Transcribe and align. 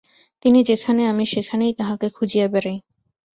তিনি 0.45 0.59
যেখানে 0.63 1.01
আমি 1.07 1.25
সেখানেই 1.25 1.73
তাঁহাকে 1.73 2.07
খুঁজিয়া 2.09 2.47
বেড়াই। 2.47 2.77